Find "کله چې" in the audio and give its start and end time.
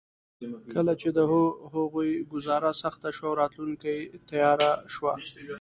0.73-1.09